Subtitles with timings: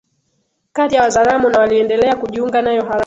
[0.73, 2.99] Kati ya Wazaramo na waliendelea kujiunga nayo haraka